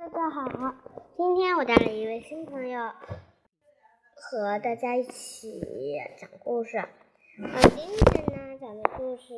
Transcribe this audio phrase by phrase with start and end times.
[0.00, 0.74] 大家好，
[1.14, 2.90] 今天我带了一位新朋友
[4.14, 5.60] 和大家一起
[6.18, 6.78] 讲故事。
[6.78, 9.34] 我今天呢讲的故事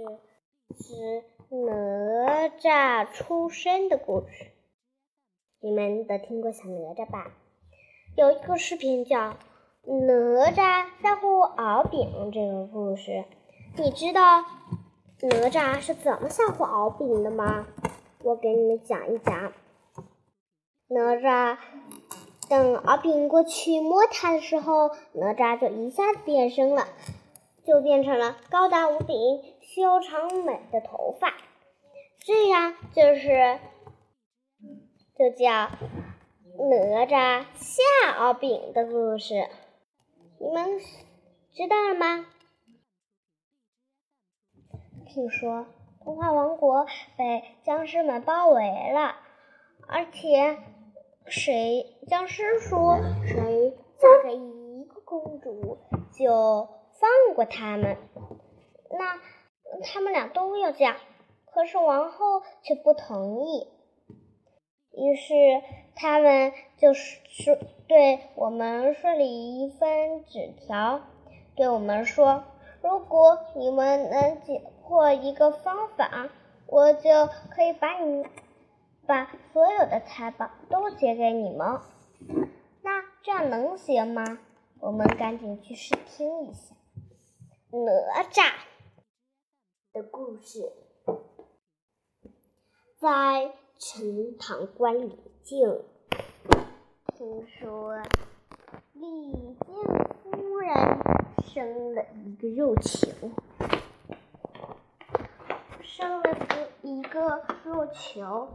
[0.79, 4.53] 是哪吒出生的故事。
[5.59, 7.33] 你们都听过小哪吒吧？
[8.15, 9.19] 有一个视频叫
[9.85, 13.25] 《哪吒吓唬敖丙》这个故事，
[13.77, 14.43] 你知道
[15.23, 17.67] 哪吒是怎么吓唬敖丙的吗？
[18.23, 19.53] 我给你们讲一讲。
[20.95, 21.59] 哪吒
[22.49, 26.89] 等敖丙过去摸他的时候，哪吒就一下子变身了，
[27.65, 29.15] 就变成了高大无比、
[29.61, 31.33] 修长美的头发。
[32.25, 33.59] 这样就是
[35.17, 35.71] 就叫
[36.69, 39.49] 哪吒吓敖丙的故事。
[40.39, 40.79] 你们
[41.55, 42.27] 知道了吗？
[45.07, 45.67] 听说
[46.03, 49.17] 童话王国被僵尸们包围了，
[49.87, 50.59] 而且
[51.27, 55.79] 谁僵尸说谁嫁给一个公主
[56.13, 56.69] 就
[57.01, 57.97] 放过他们，
[58.91, 59.19] 那
[59.83, 60.97] 他们俩都要嫁，
[61.47, 63.69] 可是王后却不同意。
[64.95, 65.33] 于是
[65.95, 67.57] 他们就是说
[67.89, 71.01] 对我们说了一份纸条，
[71.57, 72.45] 对我们说：
[72.83, 76.29] 如果你们能解破一个方法，
[76.67, 78.27] 我就可以把你
[79.13, 81.79] 把所有的财宝都借给你们。
[82.81, 84.39] 那这样能行吗？
[84.81, 86.75] 我们赶紧去试听一下
[87.73, 88.53] 哪吒
[89.93, 90.73] 的故事，
[92.99, 93.53] 在。
[93.85, 95.83] 陈塘关李靖，
[97.17, 98.01] 听说
[98.93, 99.59] 李靖
[100.23, 100.71] 夫人
[101.43, 103.11] 生了一个肉球，
[105.81, 108.51] 生了个一个肉球，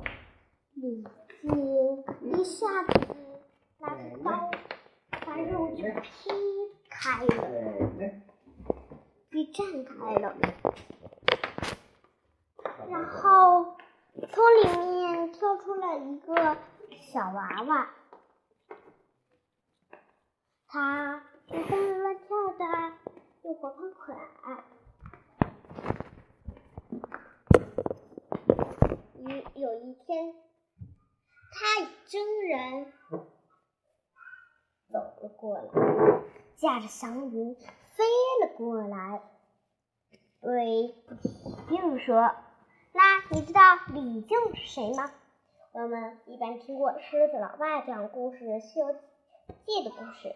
[0.79, 1.03] 李
[1.41, 2.93] 靖一下子
[3.79, 4.51] 拿着刀
[5.25, 6.29] 把肉球劈
[6.87, 7.35] 开了，
[9.31, 10.35] 给绽开了，
[12.89, 13.75] 然后。
[14.31, 14.63] 从里
[15.03, 16.57] 面跳出了一个
[17.11, 17.87] 小娃娃，
[20.67, 22.25] 它活蹦乱跳
[22.57, 22.65] 的，
[23.43, 24.63] 又活泼可爱。
[29.19, 30.33] 有有一天，
[31.59, 32.93] 太乙真人
[34.91, 35.63] 走了过来，
[36.55, 38.03] 驾着祥云飞
[38.43, 39.23] 了过来，
[40.39, 42.35] 对李靖说。
[42.91, 43.01] 那
[43.31, 45.11] 你知道李靖是谁吗？
[45.71, 48.93] 我们一般听过狮子老爸讲故事《西游
[49.65, 50.35] 记》的故事。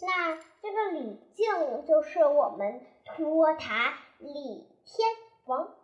[0.00, 5.08] 那这个李靖就是我们托塔李天
[5.44, 5.74] 王。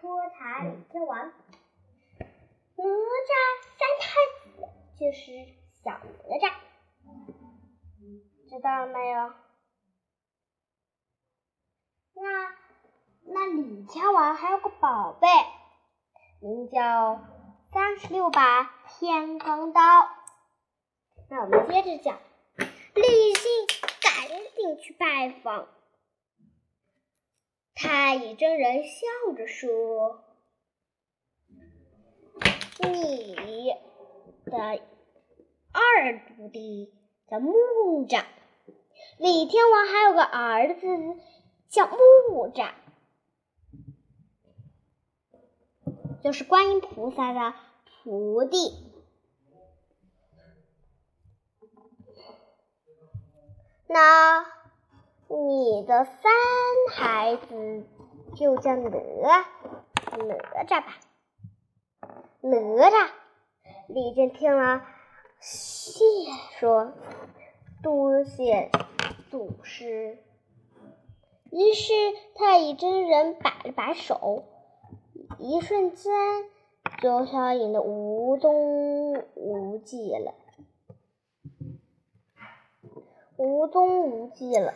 [0.00, 1.18] 托塔李天王，
[2.18, 3.32] 哪吒
[3.78, 4.10] 三太
[4.42, 4.66] 子
[4.98, 5.30] 就是
[5.84, 5.92] 小
[6.28, 6.52] 哪吒，
[8.50, 9.32] 知道了没有？
[12.14, 12.56] 那
[13.24, 15.28] 那李天王还有个宝贝，
[16.40, 17.22] 名叫
[17.72, 19.80] 三十六把天罡刀。
[21.30, 22.18] 那我们接着讲，
[22.56, 23.44] 李靖
[24.00, 24.26] 赶
[24.56, 25.68] 紧去拜访，
[27.76, 30.24] 太乙真人笑着说
[32.82, 33.74] ：“你
[34.44, 34.80] 的
[35.72, 36.92] 二徒弟
[37.28, 38.24] 叫木吒，
[39.18, 40.86] 李天王还有个儿子。”
[41.72, 41.96] 叫木
[42.52, 42.72] 吒，
[46.22, 47.54] 就是观音菩萨的
[47.86, 48.92] 徒弟。
[53.86, 54.44] 那
[55.28, 56.30] 你的三
[56.90, 57.86] 孩子
[58.36, 60.98] 就叫哪哪吒吧？
[62.44, 63.08] 哪吒，
[63.86, 64.82] 李靖听了，
[65.38, 66.02] 谢
[66.58, 66.92] 说
[67.84, 68.68] ：“多谢
[69.30, 70.18] 祖师。”
[71.52, 71.92] 于是
[72.34, 74.42] 太乙真人摆了摆手，
[75.38, 76.12] 一瞬间
[77.00, 80.34] 就消隐的无踪无迹了，
[83.36, 84.74] 无踪无迹了。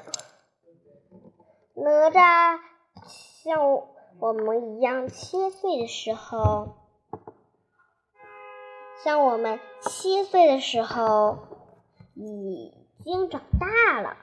[1.74, 2.60] 哪吒
[3.08, 3.82] 像
[4.20, 6.76] 我们一样七岁的时候，
[9.06, 11.38] 像我们七岁的时候
[12.14, 12.74] 已
[13.04, 14.16] 经长大了，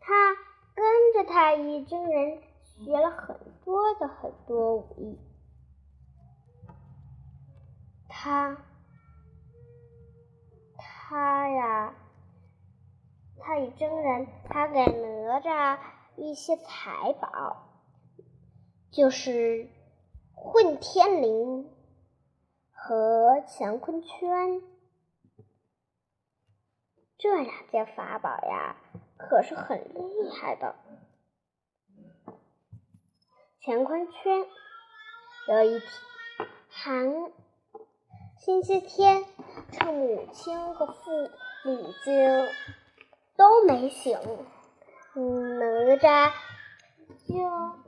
[0.00, 0.36] 他。
[0.76, 0.84] 跟
[1.14, 5.18] 着太乙真人学了很多的很多武艺，
[8.08, 8.58] 他
[10.76, 11.94] 他呀，
[13.38, 15.78] 太乙真人他给哪吒
[16.16, 17.68] 一些财宝，
[18.90, 19.70] 就是
[20.34, 21.66] 混天绫
[22.86, 24.60] 和乾坤圈。
[27.16, 28.76] 这两件法宝呀，
[29.16, 30.76] 可是很厉害的。
[33.62, 34.46] 乾坤圈
[35.48, 35.88] 有一天，
[36.68, 37.32] 寒
[38.36, 39.24] 星期天，
[39.72, 41.30] 趁母亲和父
[41.64, 42.48] 母亲
[43.34, 44.18] 都没醒，
[45.14, 46.30] 哪吒
[47.26, 47.34] 就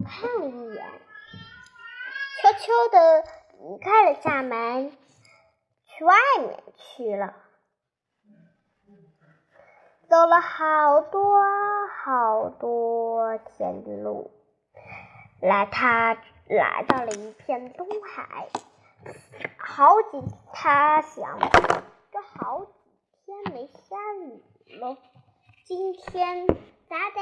[0.06, 1.00] 看了一眼，
[2.40, 3.24] 悄悄的
[3.60, 4.96] 离开了家门，
[5.84, 7.34] 去外面去了。
[10.08, 11.42] 走了好多
[11.88, 14.30] 好多天的路，
[15.40, 16.16] 来他
[16.48, 18.48] 来到了一片东海。
[19.58, 20.22] 好几
[20.52, 21.38] 他想，
[22.12, 22.72] 这好几
[23.24, 24.44] 天没下雨
[24.80, 24.96] 了，
[25.64, 26.46] 今天
[26.88, 27.20] 咱得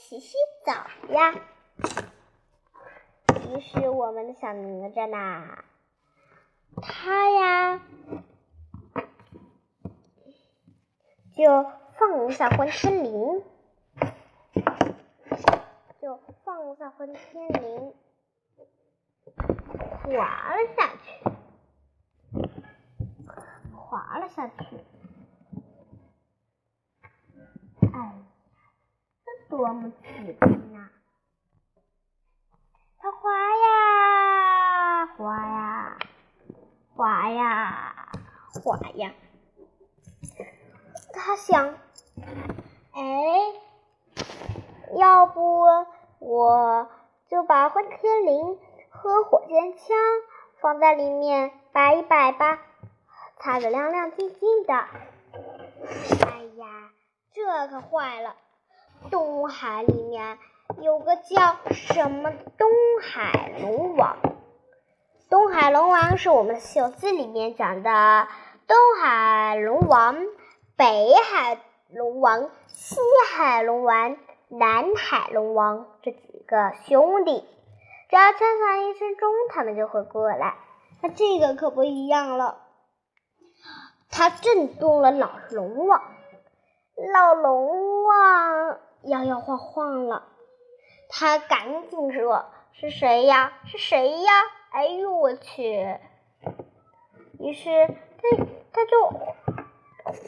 [0.00, 0.36] 洗洗
[0.66, 0.72] 澡
[1.12, 1.34] 呀。
[3.48, 5.64] 于是我们的小哪吒呢，
[6.82, 7.80] 他呀
[11.34, 11.66] 就。
[11.98, 13.42] 放下混天绫，
[15.98, 17.94] 就放下混天绫，
[20.04, 21.06] 滑了下去，
[23.74, 24.54] 滑了下去。
[27.94, 28.12] 哎，
[29.24, 30.90] 这多么奇怪呐！
[32.98, 35.98] 它滑呀，滑呀，
[36.94, 38.12] 滑呀，
[38.66, 39.12] 滑呀。
[41.12, 41.74] 他想。
[42.92, 43.02] 哎，
[44.96, 45.62] 要不
[46.18, 46.88] 我
[47.28, 48.58] 就把混天绫
[48.88, 49.96] 和火箭枪
[50.60, 52.58] 放在里面摆一摆吧，
[53.38, 54.74] 擦得亮亮晶晶的。
[54.74, 56.90] 哎呀，
[57.34, 58.34] 这可坏了！
[59.10, 60.38] 东海里面
[60.80, 62.68] 有个叫什么东
[63.02, 64.16] 海龙王，
[65.28, 68.26] 东海龙王是我们《西游记》里面讲的
[68.66, 70.16] 东海龙王，
[70.76, 71.60] 北海。
[71.88, 72.96] 龙王、西
[73.30, 74.16] 海龙王、
[74.48, 77.44] 南海龙王这几个兄弟，
[78.10, 80.56] 只要敲响一声钟，他们就会过来。
[81.00, 82.60] 那这个可不一样了，
[84.10, 86.02] 他震动了老龙王，
[87.12, 90.26] 老龙王摇摇晃晃了。
[91.08, 93.52] 他赶紧说：“是谁呀？
[93.64, 94.32] 是谁呀？”
[94.72, 96.00] 哎呦我去！
[97.38, 99.08] 于是他他就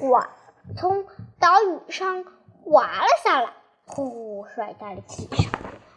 [0.09, 0.29] 滑，
[0.77, 1.05] 从。
[1.41, 2.25] 岛屿上
[2.65, 3.53] 滑了下来，
[3.87, 5.53] 呼呼，摔在了地上。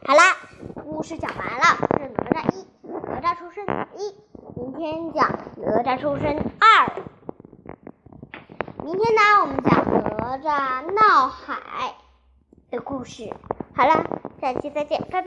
[0.06, 0.38] 好啦，
[0.84, 1.64] 故事讲完了。
[1.98, 3.66] 是哪吒一，哪吒出生
[3.98, 4.16] 一。
[4.56, 6.92] 明天讲哪吒出生二。
[8.84, 9.84] 明天呢，我们讲
[10.16, 11.96] 哪吒闹海
[12.70, 13.34] 的故事。
[13.76, 14.06] 好了，
[14.40, 15.20] 下期再见，拜拜。